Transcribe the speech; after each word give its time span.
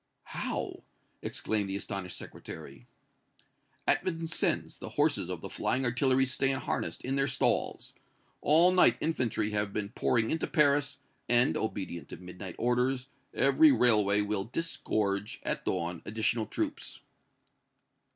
"How!" 0.33 0.81
exclaimed 1.21 1.69
the 1.69 1.75
astonished 1.75 2.17
Secretary. 2.17 2.87
"At 3.85 4.03
Vincennes, 4.03 4.79
the 4.79 4.89
horses 4.97 5.29
of 5.29 5.41
the 5.41 5.47
flying 5.51 5.85
artillery 5.85 6.25
stand 6.25 6.63
harnessed 6.63 7.05
in 7.05 7.17
their 7.17 7.27
stalls! 7.27 7.93
All 8.41 8.71
night 8.71 8.97
infantry 8.99 9.51
have 9.51 9.73
been 9.73 9.89
pouring 9.89 10.31
into 10.31 10.47
Paris, 10.47 10.97
and, 11.29 11.55
obedient 11.55 12.09
to 12.09 12.17
midnight 12.17 12.55
orders, 12.57 13.09
every 13.35 13.71
railway 13.71 14.21
will 14.21 14.45
disgorge, 14.45 15.39
at 15.43 15.65
dawn, 15.65 16.01
additional 16.07 16.47
troops!" 16.47 17.01